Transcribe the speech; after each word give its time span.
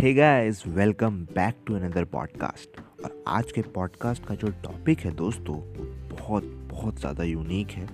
Hey 0.00 0.12
guys 0.14 0.62
welcome 0.66 1.16
back 1.34 1.56
to 1.66 1.74
another 1.74 2.04
podcast 2.04 2.80
और 3.04 3.24
आज 3.28 3.50
के 3.52 3.62
पॉडकास्ट 3.62 4.24
का 4.26 4.34
जो 4.34 4.48
टॉपिक 4.62 4.98
है 4.98 5.10
दोस्तों, 5.10 5.56
वो 5.56 5.84
बहुत 6.16 6.44
बहुत 6.70 7.00
ज़्यादा 7.00 7.24
यूनिक 7.24 7.70
है। 7.70 7.84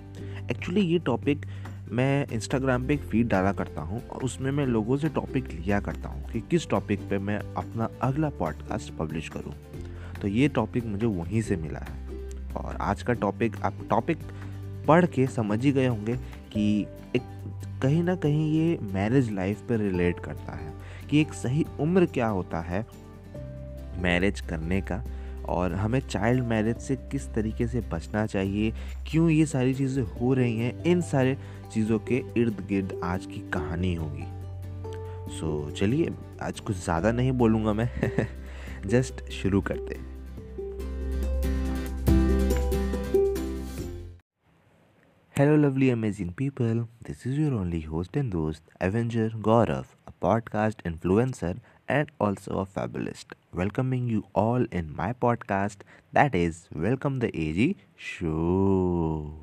एक्चुअली 0.51 0.81
ये 0.81 0.99
टॉपिक 0.99 1.45
मैं 1.91 2.27
इंस्टाग्राम 2.27 2.87
पे 2.87 2.93
एक 2.93 3.01
फ़ीड 3.01 3.27
डाला 3.27 3.51
करता 3.51 3.81
हूँ 3.81 4.01
और 4.07 4.23
उसमें 4.23 4.51
मैं 4.51 4.65
लोगों 4.65 4.97
से 4.97 5.09
टॉपिक 5.09 5.51
लिया 5.51 5.79
करता 5.79 6.09
हूँ 6.09 6.31
कि 6.31 6.41
किस 6.41 6.69
टॉपिक 6.69 6.99
पे 6.99 7.17
मैं 7.17 7.39
अपना 7.39 7.89
अगला 8.01 8.29
पॉडकास्ट 8.29 8.93
पब्लिश 8.93 9.29
करूँ। 9.29 9.53
तो 10.21 10.27
ये 10.27 10.47
टॉपिक 10.47 10.85
मुझे 10.85 11.05
वहीं 11.05 11.41
से 11.41 11.55
मिला 11.55 11.79
है। 11.79 12.09
और 12.55 12.77
आज 12.81 13.03
का 13.03 13.13
टॉपिक 13.13 13.61
आप 13.61 13.87
टॉपिक 13.89 14.17
पढ़ 14.87 15.05
के 15.05 15.27
समझ 15.27 15.63
ही 15.65 15.71
गए 15.71 15.87
होंगे 15.87 16.15
कि 16.53 16.81
एक 17.15 17.35
कहीं 17.83 18.03
ना 18.03 18.15
कहीं 18.15 18.51
ये 18.53 18.77
मैरिज 18.93 19.31
लाइफ 19.31 19.61
पर 19.61 19.77
रिलेट 19.77 20.19
करता 20.19 20.55
है। 20.55 20.75
कि 21.09 21.21
एक 21.21 21.33
सही 21.33 21.65
उम्र 21.79 22.05
क्या 22.05 22.27
होता 22.27 22.61
है 22.61 22.85
मैरिज 24.01 24.39
करने 24.41 24.81
का 24.81 25.03
और 25.49 25.73
हमें 25.73 25.99
चाइल्ड 25.99 26.43
मैरिज 26.43 26.77
से 26.77 26.95
किस 27.11 27.27
तरीके 27.33 27.67
से 27.67 27.81
बचना 27.81 28.25
चाहिए 28.25 28.73
क्यों 29.11 29.29
ये 29.29 29.45
सारी 29.45 29.73
चीज़ें 29.73 30.03
हो 30.03 30.33
रही 30.33 30.57
हैं 30.57 30.83
इन 30.83 31.01
सारे 31.01 31.37
चीज़ों 31.73 31.99
के 31.99 32.23
इर्द 32.37 32.65
गिर्द 32.69 32.99
आज 33.03 33.25
की 33.25 33.49
कहानी 33.53 33.93
होगी 33.95 34.25
सो 35.37 35.69
so, 35.69 35.79
चलिए 35.79 36.11
आज 36.41 36.59
कुछ 36.59 36.83
ज़्यादा 36.83 37.11
नहीं 37.11 37.31
बोलूँगा 37.31 37.73
मैं 37.73 37.89
जस्ट 38.85 39.29
शुरू 39.31 39.61
करते 39.61 39.95
हैं 39.95 40.17
lovely, 45.35 45.89
amazing 45.89 46.33
people. 46.33 46.87
This 47.03 47.25
is 47.25 47.37
your 47.37 47.53
only 47.53 47.81
host 47.81 48.15
and 48.15 48.33
host, 48.33 48.63
Avenger 48.81 49.29
Gaurav, 49.29 49.85
a 49.85 49.96
podcast 50.21 50.81
influencer 50.83 51.57
and 51.87 52.11
also 52.19 52.59
a 52.59 52.65
fabulist. 52.65 53.33
Welcoming 53.53 54.07
you 54.07 54.23
all 54.33 54.65
in 54.71 54.95
my 54.95 55.13
podcast 55.13 55.77
that 56.13 56.35
is 56.35 56.67
Welcome 56.73 57.19
the 57.19 57.31
AG 57.35 57.75
Show. 57.95 59.33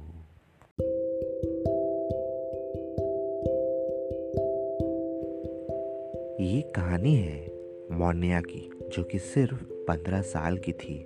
ये 6.40 6.60
कहानी 6.76 7.14
है 7.16 7.46
मोनिया 7.98 8.40
की 8.40 8.70
जो 8.96 9.02
कि 9.02 9.18
सिर्फ़ 9.18 9.62
पंद्रह 9.88 10.22
साल 10.22 10.58
की 10.58 10.72
थी 10.72 10.98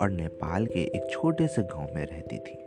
और 0.00 0.10
नेपाल 0.10 0.66
के 0.66 0.82
एक 0.96 1.10
छोटे 1.10 1.48
से 1.48 1.62
गाँव 1.62 1.94
में 1.94 2.04
रहती 2.06 2.38
थी 2.38 2.58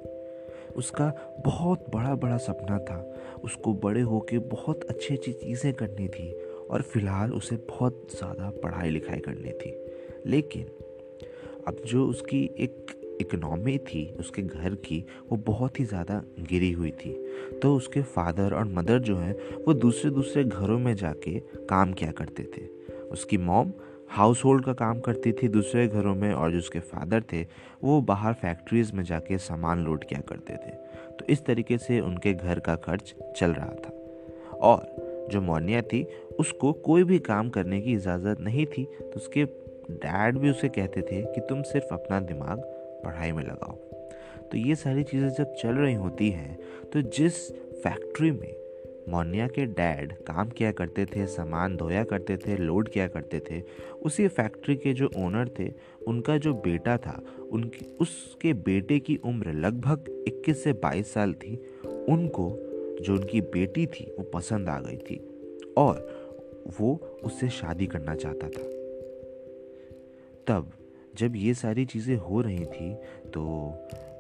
उसका 0.76 1.12
बहुत 1.46 1.86
बड़ा 1.96 2.16
बड़ा 2.16 2.38
सपना 2.38 2.78
था 2.80 3.00
उसको 3.44 3.74
बड़े 3.74 4.02
होके 4.02 4.40
बहुत 4.40 4.84
अच्छी 4.84 5.16
अच्छी 5.16 5.32
चीज़ें 5.34 5.74
करनी 5.74 6.08
थी 6.08 6.30
और 6.70 6.82
फ़िलहाल 6.82 7.32
उसे 7.32 7.56
बहुत 7.56 8.08
ज़्यादा 8.12 8.50
पढ़ाई 8.64 8.90
लिखाई 8.90 9.20
करनी 9.20 9.52
थी। 9.52 9.86
लेकिन 10.26 10.66
अब 11.68 11.78
जो 11.86 12.08
उसकी 12.08 12.50
एक 12.60 12.96
इकनॉमी 13.22 13.78
थी, 13.78 14.16
उसके 14.20 14.42
घर 14.42 14.76
की, 14.76 15.06
वो 15.32 15.38
बहुत 15.38 15.80
ही 15.80 15.86
ज़्यादा 15.86 16.24
गिरी 16.40 16.72
हुई 16.72 16.92
थी। 16.92 17.14
तो 17.62 17.76
उसके 17.76 18.02
फादर 18.02 18.54
और 18.54 18.66
मदर 18.66 19.00
जो 19.00 19.18
हैं, 19.18 19.36
वो 19.68 19.74
दूसरे 19.74 20.12
दूसरे 20.12 20.44
घरों 20.44 20.80
में 20.80 20.96
जाके 20.96 21.40
काम 21.40 21.94
किया 21.94 22.12
करते 22.12 22.44
थे? 22.44 22.66
उसकी 23.12 23.38
मॉम 23.38 23.74
हाउस 24.10 24.46
होल्ड 24.46 24.66
का 24.66 24.74
काम 24.74 25.00
करती 25.00 25.32
थी 25.32 25.48
दूसरे 25.48 25.88
घरों 25.88 26.16
में 26.16 26.34
और 26.34 26.52
जो 26.52 26.58
उसके 26.58 26.80
फादर 26.80 27.24
थे, 27.34 27.46
वो 27.84 28.02
बाहर 28.02 28.34
फैक्ट्रीज़ 28.34 28.94
में 28.94 29.04
जाके 29.04 29.38
सामान 29.38 29.84
लोड 29.84 30.04
किया 30.04 30.22
करते 30.22 30.54
थे। 30.54 30.72
तो 31.16 31.26
इस 31.26 31.46
तरीके 31.46 31.78
से 31.78 32.00
उनके 32.00 32.34
घर 32.34 32.60
का 32.60 32.76
खर्च 32.76 33.16
चल 33.38 33.52
रहा 33.52 33.74
था। 33.86 33.90
और 34.58 35.09
जो 35.30 35.42
मोनिया 35.42 35.82
थी, 35.82 36.04
उसको 36.40 36.74
कोई 36.74 37.04
भी 37.04 37.20
काम 37.20 37.50
करने 37.50 37.82
की 37.82 37.94
इजाज़त 37.94 38.42
नहीं 38.42 38.66
थी 38.66 38.86
तो 38.86 39.12
उसके 39.16 39.46
डैड 39.92 40.38
भी 40.38 40.50
उसे 40.50 40.70
कहते 40.70 41.02
थे 41.02 41.22
कि 41.22 41.42
तुम 41.42 41.62
सिर्फ़ 41.62 41.94
अपना 41.94 42.20
दिमाग 42.20 42.62
पढ़ाई 43.06 43.32
में 43.32 43.44
लगाओ। 43.44 43.76
तो 44.52 44.58
ये 44.58 44.76
सारी 44.76 45.04
चीज़ें 45.04 45.30
जब 45.30 45.54
चल 45.54 45.76
रही 45.76 45.94
होती 45.94 46.30
हैं 46.30 46.58
तो 46.94 47.02
जिस 47.02 47.52
फैक्ट्री 47.84 48.32
में 48.32 48.56
मोनिया 49.10 49.48
के 49.48 49.66
डैड 49.66 50.14
काम 50.14 50.50
किया 50.50 50.72
करते 50.72 51.06
थे, 51.06 51.26
सामान 51.26 51.76
धोया 51.78 52.04
करते 52.04 52.38
थे, 52.38 52.58
लोड 52.58 52.90
किया 52.90 53.08
करते 53.08 53.40
थे, 53.40 53.62
उसी 54.02 54.28
फैक्ट्री 54.28 54.76
के 54.76 54.94
जो 54.94 55.10
ओनर 55.18 55.50
थे, 55.60 55.72
उनका 56.08 56.38
जो 56.38 56.54
बेटा 56.54 56.98
था, 56.98 57.24
उनकी, 57.52 57.86
उसके 58.02 58.54
बेटे 58.54 59.00
की 59.00 59.16
उम्र 59.26 59.54
लगभग 59.54 60.24
21 60.28 60.64
से 60.64 60.74
22 60.74 61.14
साल 61.14 61.34
थी, 61.34 61.56
उनको 62.10 62.50
जो 63.02 63.14
उनकी 63.14 63.42
बेटी 63.42 63.86
थी, 63.86 64.12
वो 64.18 64.24
पसंद 64.34 64.70
आ 64.70 64.80
गई 64.80 64.98
थी 65.00 65.18
और 65.78 66.08
वो 66.80 66.94
उससे 67.24 67.50
शादी 67.50 67.86
करना 67.88 68.16
चाहता 68.16 68.48
था। 68.48 68.64
तब 70.48 70.72
जब 71.14 71.36
ये 71.36 71.54
सारी 71.54 71.86
चीज़ें 71.86 72.16
हो 72.18 72.42
रही 72.42 72.66
थी 72.66 72.94
तो 73.34 73.44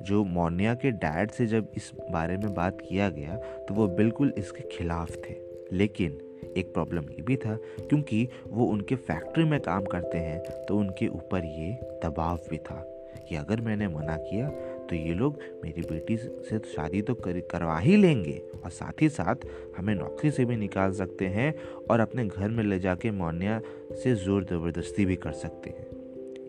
जो 0.01 0.23
मोनिया 0.25 0.73
के 0.73 0.91
डैड 0.93 1.31
से 1.31 1.45
जब 1.47 1.71
इस 1.77 1.91
बारे 2.11 2.37
में 2.37 2.53
बात 2.53 2.81
किया 2.81 3.09
गया 3.09 3.35
तो 3.59 3.73
वो 3.73 3.87
बिल्कुल 3.87 4.33
इसके 4.37 4.63
खिलाफ 4.69 5.11
थे। 5.19 5.35
लेकिन 5.71 6.17
एक 6.57 6.73
प्रॉब्लम 6.73 7.09
ये 7.09 7.21
भी 7.21 7.35
था, 7.35 7.55
क्योंकि 7.79 8.27
वो 8.47 8.65
उनके 8.65 8.95
फैक्ट्री 8.97 9.43
में 9.43 9.59
काम 9.59 9.85
करते 9.85 10.17
हैं 10.17 10.65
तो 10.65 10.77
उनके 10.77 11.07
ऊपर 11.07 11.45
ये 11.45 11.71
दबाव 12.03 12.39
भी 12.49 12.57
था 12.59 12.81
कि 13.29 13.35
अगर 13.35 13.61
मैंने 13.61 13.87
मना 13.87 14.15
किया 14.19 14.49
तो 14.89 14.95
ये 14.95 15.13
लोग 15.13 15.39
मेरी 15.63 15.81
बेटी 15.81 16.17
से 16.17 16.57
तो 16.57 16.69
शादी 16.69 17.01
तो 17.01 17.13
कर, 17.15 17.39
करवा 17.51 17.77
ही 17.79 17.95
लेंगे। 17.95 18.37
और 18.63 18.69
साथ 18.69 19.01
ही 19.01 19.09
साथ 19.09 19.45
हमें 19.77 19.93
नौकरी 19.95 20.31
से 20.31 20.45
भी 20.45 20.55
निकाल 20.55 20.91
सकते 20.91 21.27
हैं 21.27 21.53
और 21.89 21.99
अपने 21.99 22.25
घर 22.25 22.49
में 22.49 22.63
ले 22.63 22.79
जाके 22.79 23.11
मोनिया 23.11 23.59
से 23.93 24.15
ज़ोर 24.15 24.43
ज़बरदस्ती 24.43 25.05
भी 25.05 25.15
कर 25.15 25.31
सकते 25.33 25.69
हैं। 25.69 25.87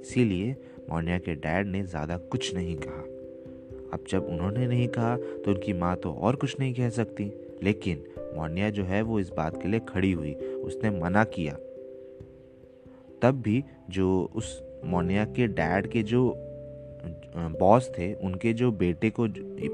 इसीलिए 0.01 0.57
मौनिया 0.91 1.19
के 1.19 1.35
डैड 1.37 1.67
ने 1.67 1.83
ज़्यादा 1.83 2.17
कुछ 2.17 2.55
नहीं 2.55 2.77
कहा। 2.77 3.03
अब 3.93 4.05
जब 4.09 4.27
उन्होंने 4.27 4.67
नहीं 4.67 4.89
कहा 4.89 5.17
तो 5.17 5.51
उनकी 5.51 5.73
माँ 5.73 5.95
तो 5.97 6.13
और 6.13 6.37
कुछ 6.37 6.59
नहीं 6.61 6.75
कह 6.75 6.89
सकती। 6.91 7.33
लेकिन 7.63 8.05
मौनिया 8.37 8.71
जो 8.71 8.85
है 8.85 9.03
वो 9.03 9.19
इस 9.21 9.31
बात 9.31 9.61
के 9.63 9.69
लिए 9.69 9.81
खड़ी 9.89 10.13
हुई। 10.13 10.33
उसने 10.35 10.91
मना 10.91 11.25
किया। 11.25 11.55
तब 13.23 13.41
भी 13.45 13.63
जो 13.91 14.31
उस 14.35 14.61
मोनिया 14.85 15.25
के 15.27 15.47
डैड 15.47 15.87
के 15.87 16.03
जो 16.03 16.23
बॉस 17.61 17.91
थे, 17.99 18.13
उनके 18.15 18.53
जो 18.53 18.71
बेटे 18.73 19.11
को 19.11 19.27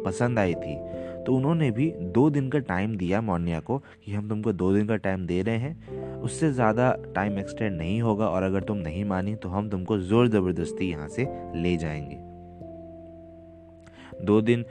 पसंद 0.05 0.39
आई 0.39 0.55
थी 0.55 0.77
तो 1.25 1.35
उन्होंने 1.35 1.71
भी 1.71 1.91
दो 2.15 2.29
दिन 2.31 2.49
का 2.51 2.59
टाइम 2.59 2.97
दिया 2.97 3.21
मोनिया 3.21 3.61
को 3.61 3.79
कि 3.79 4.13
हम 4.13 4.29
तुमको 4.29 4.53
दो 4.53 4.73
दिन 4.73 4.87
का 4.87 4.97
टाइम 4.97 5.27
दे 5.27 5.41
रहे 5.43 5.57
हैं। 5.57 6.21
उससे 6.21 6.53
ज़्यादा 6.53 6.91
टाइम 7.15 7.39
एक्सटेंड 7.39 7.77
नहीं 7.77 8.01
होगा 8.03 8.29
और 8.29 8.43
अगर 8.43 8.63
तुम 8.63 8.77
नहीं 8.79 9.05
मानी 9.05 9.35
तो 9.35 9.49
हम 9.49 9.71
तुमको 9.71 9.99
ज़ोर 10.01 10.29
ज़बरदस्ती 10.29 10.91
यहाँ 10.91 11.09
से 11.09 11.27
ले 11.55 11.77
जाएँगे। 11.77 12.19
दो 14.25 14.41
दिन 14.41 14.65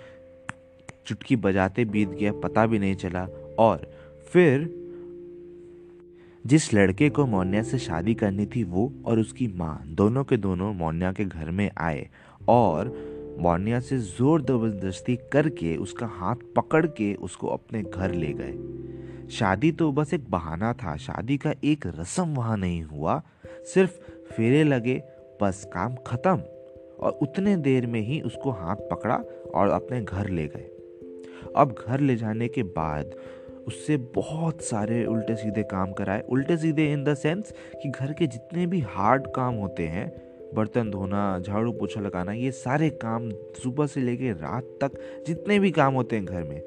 चुटकी 1.07 1.35
बजाते 1.35 1.85
बीत 1.85 2.09
गया, 2.09 2.31
पता 2.33 2.65
भी 2.65 2.79
नहीं 2.79 2.95
चला 2.95 3.27
और 3.59 3.87
फिर 4.33 4.69
जिस 6.45 6.73
लड़के 6.73 7.09
को 7.09 7.25
मोनिया 7.25 7.61
से 7.63 7.77
शादी 7.79 8.13
करनी 8.13 8.45
थी 8.45 8.63
वो 8.63 8.91
और 9.05 9.19
उसकी 9.19 9.47
माँ, 9.47 9.83
दोनों 9.87 10.23
के 10.23 10.37
दोनों 10.37 10.73
मोनिया 10.73 11.11
के 11.11 11.25
घर 11.25 11.51
में 11.51 11.69
आए 11.77 12.07
और 12.49 12.93
मोनिया 13.39 13.79
से 13.79 13.97
ज़ोर 13.97 14.41
ज़बरदस्ती 14.41 15.15
करके 15.33 15.75
उसका 15.77 16.05
हाथ 16.05 16.35
पकड़ 16.55 16.85
के 16.87 17.13
उसको 17.15 17.47
अपने 17.47 17.81
घर 17.83 18.13
ले 18.13 18.31
गए। 18.33 19.27
शादी 19.29 19.71
तो 19.71 19.91
बस 19.91 20.13
एक 20.13 20.29
बहाना 20.29 20.73
था, 20.73 20.95
शादी 20.97 21.37
का 21.37 21.53
एक 21.63 21.87
रस्म 21.99 22.35
वहाँ 22.35 22.57
नहीं 22.57 22.83
हुआ, 22.83 23.21
सिर्फ़ 23.65 23.91
फेरे 24.31 24.63
लगे, 24.63 25.01
बस 25.41 25.63
काम 25.73 25.95
खत्म 26.07 26.37
और 26.99 27.19
उतने 27.21 27.55
देर 27.57 27.87
में 27.87 27.99
ही 28.01 28.21
उसको 28.21 28.51
हाथ 28.51 28.89
पकड़ा 28.91 29.15
और 29.55 29.69
अपने 29.69 30.01
घर 30.01 30.29
ले 30.29 30.47
गए। 30.47 30.69
अब 31.55 31.75
घर 31.87 31.99
ले 31.99 32.15
जाने 32.15 32.47
के 32.47 32.63
बाद 32.63 33.15
उससे 33.67 33.97
बहुत 34.15 34.61
सारे 34.61 35.05
उल्टे 35.05 35.35
सीधे 35.35 35.63
काम 35.63 35.91
कराए। 35.93 36.21
उल्टे 36.21 36.57
सीधे 36.57 36.91
इन 36.93 37.03
द 37.03 37.13
सेंस 37.13 37.53
कि 37.83 37.89
घर 37.89 38.13
के 38.13 38.27
जितने 38.27 38.65
भी 38.67 38.79
हार्ड 38.79 39.27
काम 39.27 39.55
होते 39.55 39.87
हैं 39.87 40.07
बर्तन 40.55 40.91
धोना, 40.91 41.39
झाड़ू 41.39 41.71
पोछा 41.71 42.01
लगाना, 42.01 42.31
ये 42.31 42.51
सारे 42.51 42.89
काम 42.89 43.29
सुबह 43.31 43.87
से 43.87 44.01
लेके 44.01 44.31
रात 44.31 44.63
तक 44.81 45.23
जितने 45.27 45.59
भी 45.59 45.71
काम 45.71 45.93
होते 45.93 46.15
हैं 46.15 46.25
घर 46.25 46.43
में 46.43 46.61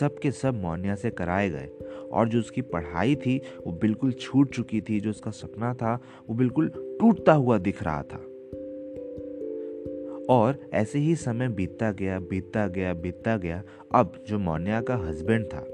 सब 0.00 0.18
के 0.18 0.30
सब 0.30 0.54
मौनिया 0.54 0.94
से 0.94 1.10
कराए 1.10 1.50
गए। 1.50 1.68
और 2.12 2.28
जो 2.28 2.38
उसकी 2.38 2.62
पढ़ाई 2.62 3.14
थी, 3.14 3.40
वो 3.66 3.72
बिल्कुल 3.72 4.12
छूट 4.12 4.54
चुकी 4.54 4.80
थी, 4.80 5.00
जो 5.00 5.10
उसका 5.10 5.30
सपना 5.30 5.74
था, 5.74 6.00
वो 6.28 6.34
बिल्कुल 6.34 6.96
टूटता 7.00 7.32
हुआ 7.32 7.58
दिख 7.58 7.82
रहा 7.82 8.02
था। 8.02 8.28
और 10.30 10.70
ऐसे 10.72 10.98
ही 10.98 11.16
समय 11.16 11.48
बीतता 11.48 11.90
गया 11.92 12.18
बीतता 12.20 12.66
गया 12.66 12.94
बीतता 12.94 13.36
गया। 13.36 13.62
अब 13.94 14.24
जो 14.28 14.38
मौनिया 14.38 14.80
का 14.80 14.96
हस्बैंड 14.96 15.44
था, 15.46 15.64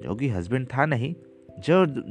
जो 0.00 0.14
कि 0.14 0.28
हस्बैंड 0.28 0.66
था 0.66 0.86
नहीं 0.86 1.14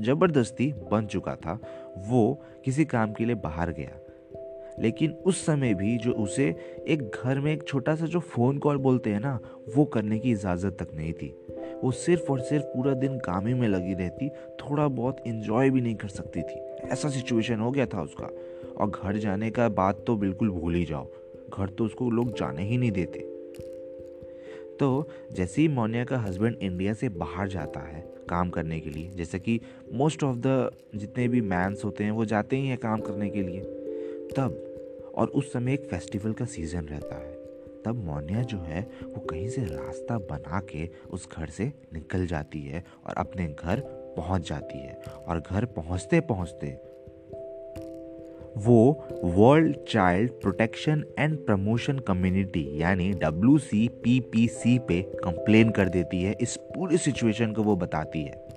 ज़बरदस्ती 0.04 0.74
बन 0.92 1.06
चुका 1.06 1.36
था, 1.36 1.60
वो 2.08 2.44
किसी 2.66 2.86
काम 2.86 3.14
के 3.14 3.26
लिए 3.26 3.36
बाहर 3.36 3.72
गया। 3.72 3.99
लेकिन 4.82 5.12
उस 5.12 5.46
समय 5.46 5.74
भी 5.74 5.98
जो 5.98 6.12
उसे 6.12 6.56
एक 6.88 7.12
घर 7.24 7.40
में 7.40 7.54
एक 7.54 7.64
छोटा 7.64 7.96
सा 7.96 8.06
जो 8.06 8.20
फ़ोन 8.20 8.58
कॉल 8.58 8.78
बोलते 8.78 9.10
हैं 9.10 9.20
ना, 9.20 9.40
वो 9.76 9.86
करने 9.86 10.20
की 10.20 10.32
इजाज़त 10.32 10.78
तक 10.80 10.88
नहीं 10.96 11.14
थी। 11.14 11.36
वो 11.84 11.92
सिर्फ़ 11.92 12.32
और 12.32 12.40
सिर्फ़ 12.40 12.66
पूरा 12.66 12.94
दिन 12.94 13.18
काम 13.18 13.48
ही 13.48 13.54
में 13.54 13.68
लगी 13.68 13.94
रहती, 13.94 14.30
थोड़ा 14.30 14.88
बहुत 14.88 15.18
इंजॉय 15.28 15.70
भी 15.70 15.82
नहीं 15.82 15.96
कर 15.96 16.08
सकती 16.08 16.42
थी। 16.42 16.60
ऐसा 16.88 17.10
सिचुएशन 17.10 17.60
हो 17.60 17.72
गया 17.72 17.86
था 17.86 18.02
उसका। 18.02 18.30
और 18.78 18.90
घर 18.90 19.18
जाने 19.18 19.52
का 19.52 19.70
बात 19.70 20.04
तो 20.08 20.16
बिल्कुल 20.16 20.50
भूल 20.50 20.76
ही 20.76 20.86
जाओ। 20.86 21.08
घर 21.58 21.70
तो 21.70 21.86
उसको 21.86 22.10
लोग 22.10 22.34
जाने 22.34 22.64
ही 22.64 22.78
नहीं 22.78 22.92
देते। 22.92 23.20
तो 24.80 25.10
जैसे 25.32 25.62
ही 25.62 25.68
मोनिया 25.68 26.04
का 26.04 26.20
हस्बैंड 26.20 26.56
इंडिया 26.62 26.94
से 26.94 27.10
बाहर 27.10 27.48
जाता 27.48 27.80
है 27.80 28.14
काम 28.30 28.50
करने 28.50 28.80
के 28.80 28.90
लिए, 28.90 29.10
जैसे 29.10 29.40
कि 29.40 29.62
मोस्ट 29.94 30.24
ऑफ़ 30.24 30.38
द 30.38 30.72
जितने 30.96 31.28
भी 31.28 31.42
मैंस 31.42 31.82
होते 31.86 32.04
हैं, 32.04 32.12
वो 32.12 32.26
जाते 32.26 32.58
ही 32.58 32.68
हैं 32.68 32.78
काम 32.78 33.00
करने 33.00 33.30
के 33.30 33.42
लिए, 33.44 33.62
तब 34.38 34.69
और 35.16 35.28
उस 35.28 35.54
समय 35.54 35.74
एक 35.74 35.86
फेस्टिवल 35.86 36.34
का 36.34 36.46
सीज़न 36.46 36.86
रहता 36.86 37.16
है। 37.16 37.40
तब 37.86 38.04
मोनिया 38.06 38.42
जो 38.42 38.58
है, 38.58 38.90
वो 39.04 39.20
कहीं 39.20 39.50
से 39.50 39.62
रास्ता 39.62 40.18
बना 40.18 40.60
के 40.60 40.90
उस 41.10 41.30
घर 41.38 41.48
से 41.48 41.74
निकल 41.94 42.26
जाती 42.26 42.62
है 42.62 42.84
और 43.08 43.14
अपने 43.18 43.48
घर 43.48 43.84
पहुँच 44.18 44.50
जाती 44.50 44.80
है। 44.80 45.02
और 45.28 45.40
घर 45.40 45.66
पहुँचते 45.66 46.20
पहुँचते 46.20 46.90
वो 48.58 49.08
world 49.24 49.78
child 49.90 50.32
protection 50.32 51.04
and 51.20 51.46
promotion 51.46 52.00
community 52.00 52.82
यानी 52.82 53.12
W 53.12 53.58
C 53.58 53.88
P 53.88 54.20
P 54.20 54.48
C 54.48 54.80
पे 54.80 55.02
कंप्लेन 55.02 55.70
कर 55.70 55.90
देती 55.90 56.24
है। 56.24 56.36
इस 56.42 56.58
पूरी 56.58 56.98
सिचुएशन 56.98 57.54
को 57.54 57.64
वो 57.64 57.76
बताती 57.76 58.22
है। 58.22 58.48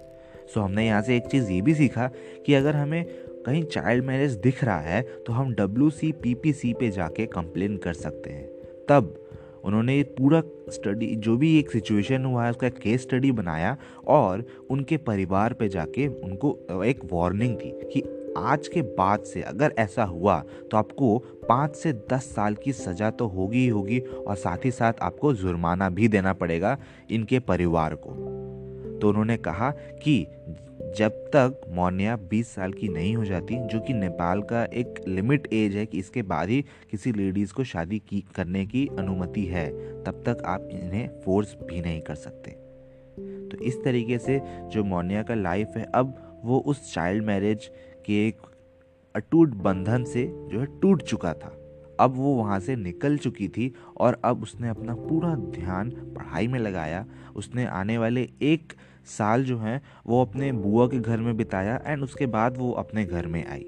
सो 0.55 0.61
हमने 0.61 0.87
यहाँ 0.87 1.03
से 1.03 1.17
एक 1.17 1.27
चीज़ 1.27 1.51
ये 1.51 1.61
भी 1.61 1.75
सीखा 1.75 2.11
कि 2.47 2.55
अगर 2.55 2.77
हमें 2.77 3.07
कहीं 3.47 3.63
चाइल्ड 3.65 4.05
मैरिज 4.05 4.33
दिख 4.39 4.63
रहा 4.65 4.81
है 4.81 5.03
तो 5.27 5.33
हम 5.33 5.53
W 5.55 5.91
C 5.91 6.13
P 6.13 6.35
P 6.35 6.53
C 6.53 6.73
पे 6.75 6.91
जाके 6.91 7.27
कंप्लेन 7.27 7.77
कर 7.77 7.93
सकते 7.95 8.31
हैं। 8.31 8.47
तब 8.89 9.15
उन्होंने 9.65 10.03
पूरा 10.13 10.43
स्टडी 10.69 11.15
जो 11.17 11.37
भी 11.37 11.59
एक 11.59 11.71
सिचुएशन 11.71 12.25
हुआ 12.25 12.45
है, 12.45 12.51
उसका 12.51 12.69
केस 12.69 13.03
स्टडी 13.03 13.31
बनाया 13.33 13.77
और 14.09 14.45
उनके 14.71 14.97
परिवार 14.97 15.53
पे 15.53 15.69
जाके 15.69 16.07
उनको 16.07 16.83
एक 16.85 17.01
वार्निंग 17.13 17.57
दी 17.57 17.71
कि 17.93 18.03
आज 18.39 18.69
के 18.69 18.83
बाद 18.83 19.23
से 19.25 19.43
अगर 19.43 19.75
ऐसा 19.79 20.05
हुआ 20.05 20.39
तो 20.71 20.77
आपको 20.77 21.19
पाँच 21.49 21.77
से 21.77 21.93
दस 22.13 22.25
साल 22.35 22.55
की 22.55 22.73
सज़ा 22.73 23.11
तो 23.11 23.27
होगी 23.27 23.59
ही 23.59 23.69
होगी 23.69 23.99
और 23.99 24.37
साथ 24.37 24.65
ही 24.65 24.71
साथ 24.71 24.93
आपको 25.03 25.33
जुर्माना 25.35 25.89
भी 25.91 26.09
देना 26.09 26.33
पड़ेगा 26.33 26.77
इनके 27.11 27.39
परिवार 27.39 27.95
को। 27.95 28.11
तो 28.99 29.09
उन्होंने 29.09 29.37
कहा 29.37 29.71
कि 29.71 30.27
जब 30.97 31.11
तक 31.11 31.61
मौर्या 31.69 32.17
20 32.17 32.55
साल 32.55 32.73
की 32.73 32.89
नहीं 32.89 33.17
हो 33.17 33.25
जाती, 33.25 33.69
जो 33.69 33.81
कि 33.81 33.93
नेपाल 33.93 34.43
का 34.43 34.65
एक 34.65 35.05
लिमिट 35.09 35.49
एज 35.53 35.77
है 35.77 35.87
कि 35.87 35.99
इसके 35.99 36.23
बाद 36.23 36.49
ही 36.49 36.65
किसी 36.91 37.13
लेडीज़ 37.13 37.53
को 37.53 37.65
शादी 37.65 37.99
की, 37.99 38.25
करने 38.35 38.67
की 38.67 38.89
अनुमति 38.99 39.45
है, 39.45 39.71
तब 40.05 40.23
तक 40.27 40.43
आप 40.45 40.69
इन्हें 40.73 41.09
फोर्स 41.25 41.57
भी 41.63 41.81
नहीं 41.81 42.01
कर 42.01 42.15
सकते। 42.15 42.51
तो 43.49 43.59
इस 43.59 43.85
तरीके 43.85 44.19
से 44.19 44.41
जो 44.45 44.85
मौर्या 44.85 45.23
का 45.23 45.35
लाइफ 45.35 45.69
है, 45.77 45.85
अब 45.95 46.41
वो 46.45 46.59
उस 46.59 46.95
चाइल्ड 46.95 47.25
मैरिज 47.25 47.71
के 48.07 48.29
एक 48.29 48.37
अटूट 49.15 49.49
बंधन 49.49 50.05
से 50.05 50.49
जो 50.53 50.61
है 50.61 50.81
टूट 50.81 51.03
चुका 51.03 51.35
था। 51.35 51.59
अब 52.01 52.15
वो 52.17 52.35
वहाँ 52.35 52.61
से 52.61 52.77
निकल 52.77 53.17
चुकी 53.17 53.49
थी 53.49 53.75
और 53.97 54.21
अब 54.25 54.43
उसने 54.43 54.69
अपना 54.69 54.95
पूरा 54.95 55.35
ध्यान 55.35 55.91
पढ़ाई 55.91 56.49
में 56.49 56.59
लगाया। 56.59 57.07
उसने 57.37 57.67
आने 57.67 57.99
वाले 57.99 58.29
एक 58.43 58.73
साल 59.07 59.45
जो 59.45 59.59
है 59.59 59.83
वो 60.07 60.25
अपने 60.25 60.53
बुआ 60.53 60.87
के 60.87 60.99
घर 60.99 61.19
में 61.19 61.37
बिताया 61.37 61.83
एंड 61.87 62.03
उसके 62.03 62.27
बाद 62.27 62.57
वो 62.57 62.73
अपने 62.73 63.05
घर 63.05 63.27
में 63.27 63.47
आई। 63.47 63.67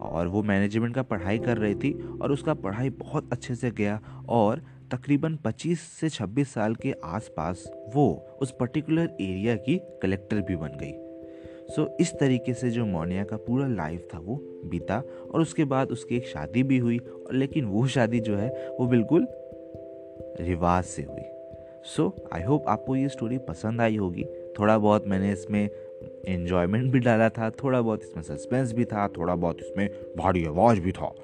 और 0.00 0.26
वो 0.26 0.42
मैनेजमेंट 0.42 0.94
का 0.94 1.02
पढ़ाई 1.02 1.38
कर 1.38 1.56
रही 1.56 1.74
थी 1.74 2.18
और 2.22 2.32
उसका 2.32 2.54
पढ़ाई 2.54 2.90
बहुत 2.90 3.32
अच्छे 3.32 3.54
से 3.54 3.70
गया 3.70 4.00
और 4.28 4.62
तकरीबन 4.92 5.36
25 5.36 5.76
से 5.76 6.08
26 6.08 6.44
साल 6.44 6.74
के 6.74 6.94
आसपास 7.04 7.70
वो 7.94 8.36
उस 8.42 8.54
पर्टिकुलर 8.60 9.16
एरिया 9.20 9.56
की 9.56 9.80
कलेक्टर 10.02 10.40
भी 10.40 10.56
बन 10.56 10.68
गई। 10.68 10.92
सो 11.66 11.82
so, 11.82 11.88
इस 12.00 12.14
तरीके 12.14 12.54
से 12.54 12.70
जो 12.70 12.86
मोनिया 12.86 13.24
का 13.24 13.36
पूरा 13.36 13.68
लाइफ 13.68 14.08
था 14.14 14.18
वो 14.18 14.36
बीता 14.64 15.02
और 15.34 15.40
उसके 15.40 15.64
बाद 15.64 15.88
उसकी 15.88 16.16
एक 16.16 16.26
शादी 16.26 16.62
भी 16.62 16.78
हुई 16.78 16.98
और 16.98 17.34
लेकिन 17.34 17.64
वो 17.64 17.86
शादी 17.86 18.20
जो 18.20 18.36
है 18.36 18.68
वो 18.80 18.86
बिल्कुल 18.86 19.28
रिवाज 20.40 20.84
से 20.84 21.02
हुई। 21.02 21.22
सो 21.84 22.28
आई 22.32 22.42
होप 22.42 22.68
आपको 22.68 22.96
ये 22.96 23.08
स्टोरी 23.08 23.38
पसंद 23.38 23.80
आई 23.80 23.96
होगी। 23.96 24.24
थोड़ा 24.58 24.78
बहुत 24.78 25.06
मैंने 25.06 25.32
इसमें 25.32 25.70
इन्जॉयमेंट 26.28 26.92
भी 26.92 26.98
डाला 26.98 27.28
था 27.28 27.50
थोड़ा 27.50 27.80
बहुत 27.80 28.02
इसमें 28.02 28.22
सस्पेंस 28.22 28.72
भी 28.72 28.84
था 28.84 29.08
थोड़ा 29.08 29.34
बहुत 29.34 29.60
इसमें 29.60 29.88
भारी 30.16 30.44
आवाज़ 30.46 30.80
भी 30.80 30.92
था। 30.92 31.14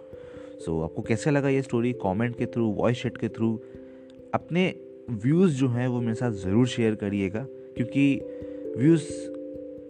सो 0.60 0.78
so, 0.78 0.84
आपको 0.84 1.02
कैसे 1.02 1.30
लगा 1.30 1.48
ये 1.48 1.62
स्टोरी 1.62 1.92
कमेंट 1.92 2.38
के 2.38 2.46
थ्रू 2.46 2.70
वॉइस 2.72 2.96
शेट 2.96 3.16
के 3.16 3.28
थ्रू 3.28 3.60
अपने 4.34 4.74
व्यूज़ 5.10 5.54
जो 5.54 5.68
हैं 5.68 5.88
वो 5.88 6.00
मेरे 6.00 6.14
साथ 6.14 6.30
ज़रूर 6.30 6.66
शेयर 6.66 6.94
करिएगा 6.94 7.46
क्योंकि 7.50 8.20
व्यूज़ 8.76 9.02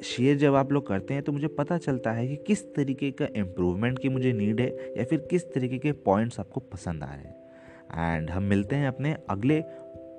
शेयर 0.03 0.37
जब 0.37 0.55
आप 0.55 0.73
लोग 0.73 0.87
करते 0.87 1.15
हैं 1.15 1.23
तो 1.23 1.33
मुझे 1.33 1.49
पता 1.49 1.79
चलता 1.79 2.13
है 2.13 2.29
कि 2.29 2.37
किस 2.37 2.75
तरीके 2.75 3.11
का 3.11 3.29
इम्प्रूवमेंट 3.37 3.99
की 3.99 4.09
मुझे 4.09 4.33
नीड 4.33 4.61
है 4.61 4.95
या 4.97 5.05
फिर 5.05 5.19
किस 5.31 5.53
तरीके 5.55 5.79
के 5.79 5.93
पॉइंट्स 5.93 6.41
आपको 6.41 6.61
पसंद 6.61 7.03
आ 7.03 7.07
रहे 7.07 7.25
हैं। 7.25 8.17
एंड 8.17 8.31
हम 8.31 8.43
मिलते 8.43 8.77
हैं 8.77 8.89
अपने 8.89 9.17
अगले 9.31 9.63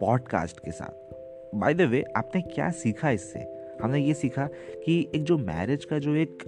पॉडकास्ट 0.02 0.60
के 0.60 0.72
साथ। 0.72 1.03
बाय 1.54 1.74
द 1.74 1.82
वे 1.82 2.04
आपने 2.16 2.42
क्या 2.42 2.70
सीखा 2.70 3.10
इससे? 3.10 3.40
हमने 3.82 4.00
ये 4.00 4.14
सीखा 4.14 4.50
कि 4.86 5.10
एक 5.16 5.24
जो 5.24 5.38
मैरिज 5.38 5.86
का 5.86 6.00
जो 6.00 6.16
एक 6.16 6.44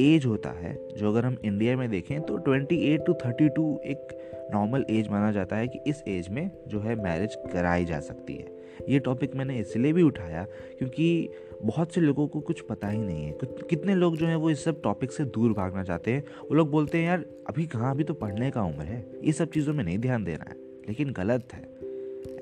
एज 0.00 0.26
होता 0.26 0.50
है, 0.50 0.88
जो 0.96 1.08
अगर 1.08 1.24
हम 1.24 1.36
इंडिया 1.44 1.76
में 1.76 1.90
देखें 1.90 2.20
तो 2.20 2.38
28 2.38 3.06
टू 3.06 3.12
32 3.12 3.78
एक 3.78 4.30
नॉर्मल 4.54 4.84
एज 4.90 5.08
माना 5.08 5.32
जाता 5.32 5.56
है 5.56 5.68
कि 5.68 5.78
इस 5.86 6.04
एज 6.08 6.28
में 6.28 6.50
जो 6.68 6.80
है 6.80 7.02
मैरिज 7.02 7.34
कराई 7.52 7.84
जा 7.84 8.00
सकती 8.00 8.34
है। 8.34 8.46
ये 8.88 8.98
टॉपिक 8.98 9.34
मैंने 9.34 9.58
इसलिए 9.58 9.92
भी 9.92 10.02
उठाया 10.02 10.46
क्योंकि 10.78 11.28
बहुत 11.62 11.94
से 11.94 12.00
लोगों 12.00 12.28
को 12.28 12.40
कुछ 12.40 12.60
पता 12.60 12.88
ही 12.88 12.98
नहीं 12.98 13.24
है। 13.24 13.34
कितने 13.44 13.94
लोग 13.94 14.16
जो 14.16 14.26
हैं 14.26 14.36
वो 14.36 14.50
इस 14.50 14.64
सब 14.64 14.82
टॉपिक 14.82 15.12
से 15.12 15.24
दूर 15.24 15.52
भागना 15.52 15.84
चाहते 15.84 16.10
हैं? 16.12 16.24
वो 16.42 16.54
लोग 16.54 16.70
बोलते 16.70 16.98
हैं, 16.98 17.06
यार, 17.06 17.24
अभी 17.48 17.66
कहाँ? 17.66 17.90
अभी 17.90 18.04
तो 18.04 18.14
पढ़ने 18.14 18.50
का 18.50 18.62
उम्र 18.62 18.84
है। 18.84 19.06
ये 19.24 19.32
सब 19.32 19.50
चीज़ों 19.50 19.74
में 19.74 19.84
नहीं 19.84 19.98
ध्यान 19.98 20.24
देना 20.24 20.44
है। 20.48 20.56
लेकिन 20.88 21.12
गलत 21.12 21.48
है। 21.54 21.75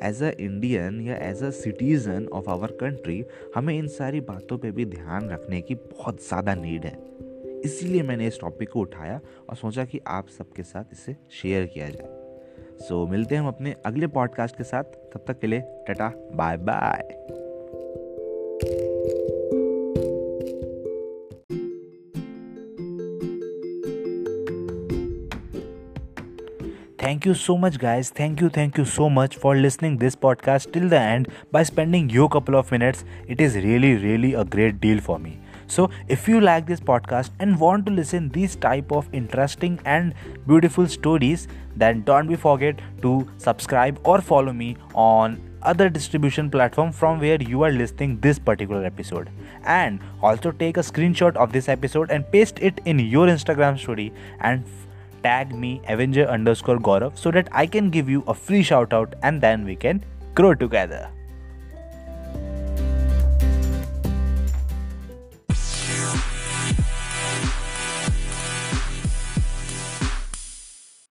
एज 0.03 0.23
अ 0.23 0.31
इंडियन 0.41 1.01
या 1.01 1.17
as 1.17 1.43
a 1.43 1.51
citizen 1.51 2.27
of 2.27 2.51
our 2.51 2.71
country 2.71 3.25
हमें 3.55 3.79
इन 3.79 3.89
सारी 3.89 4.21
बातों 4.21 4.59
पे 4.59 4.71
भी 4.71 4.85
ध्यान 4.85 5.31
रखने 5.31 5.61
की 5.61 5.75
बहुत 5.75 6.29
ज़्यादा 6.29 6.55
नीड 6.55 6.85
है। 6.85 6.99
इसीलिए 7.65 8.03
मैंने 8.03 8.27
इस 8.27 8.41
टॉपिक 8.41 8.71
को 8.71 8.81
उठाया 8.81 9.21
और 9.49 9.57
सोचा 9.57 9.85
कि 9.85 10.01
आप 10.07 10.29
सबके 10.29 10.63
साथ 10.63 10.85
इसे 10.93 11.17
शेयर 11.31 11.67
किया 11.67 11.89
जाए। 11.89 12.09
सो 12.79 13.05
so, 13.05 13.11
मिलते 13.11 13.35
हैं 13.35 13.43
हम 13.43 13.49
अपने 13.49 13.77
अगले 13.87 14.07
पॉडकास्ट 14.07 14.57
के 14.57 14.65
साथ। 14.65 14.85
तब 14.85 15.25
तक 15.29 15.39
के 15.41 15.47
लिए 15.47 15.61
tata 15.61 16.13
bye 16.35 16.57
bye 16.57 17.44
Thank 27.04 27.26
you 27.26 27.34
so 27.34 27.58
much 27.58 27.76
guys. 27.78 28.08
Thank 28.18 28.40
you 28.40 28.49
thank 28.49 28.78
you 28.78 28.84
so 28.90 29.06
much 29.14 29.34
for 29.40 29.50
listening 29.54 29.96
this 30.02 30.14
podcast 30.16 30.73
till 30.73 30.88
the 30.92 30.99
end 30.99 31.26
by 31.56 31.62
spending 31.70 32.08
your 32.08 32.28
couple 32.34 32.56
of 32.61 32.70
minutes. 32.75 33.04
It 33.34 33.42
is 33.46 33.56
really 33.64 33.90
really 34.04 34.30
a 34.42 34.44
great 34.54 34.78
deal 34.84 35.02
for 35.08 35.18
me. 35.25 35.32
So 35.75 35.90
if 36.16 36.26
you 36.28 36.40
like 36.40 36.66
this 36.70 36.80
podcast 36.90 37.30
and 37.40 37.61
want 37.64 37.84
to 37.88 37.92
listen 37.92 38.30
these 38.37 38.56
type 38.56 38.94
of 39.00 39.11
interesting 39.20 39.78
and 39.96 40.14
beautiful 40.46 40.88
stories 40.94 41.46
then 41.82 42.00
don't 42.04 42.32
be 42.32 42.38
forget 42.46 42.80
to 43.02 43.12
subscribe 43.49 44.00
or 44.04 44.20
follow 44.30 44.54
me 44.62 44.70
on 44.94 45.37
other 45.73 45.90
distribution 45.90 46.50
platform 46.56 46.90
from 47.02 47.20
where 47.20 47.42
you 47.50 47.62
are 47.68 47.73
listening 47.82 48.16
this 48.20 48.38
particular 48.38 48.84
episode 48.84 49.30
and 49.64 50.00
also 50.23 50.50
take 50.64 50.76
a 50.76 50.87
screenshot 50.92 51.37
of 51.37 51.52
this 51.52 51.70
episode 51.76 52.11
and 52.11 52.30
paste 52.30 52.58
it 52.70 52.82
in 52.84 52.99
your 52.99 53.26
instagram 53.37 53.78
story 53.87 54.12
and 54.40 54.75
tag 55.25 55.54
me 55.64 55.73
avenger 55.88 56.26
underscore 56.37 56.78
Gaurav 56.78 57.19
so 57.19 57.31
that 57.31 57.49
I 57.50 57.66
can 57.66 57.90
give 57.90 58.09
you 58.09 58.23
a 58.28 58.35
free 58.35 58.62
shout 58.62 58.93
out 58.93 59.14
and 59.23 59.40
then 59.40 59.64
we 59.64 59.76
can 59.76 60.04
grow 60.35 60.54
together. 60.54 61.11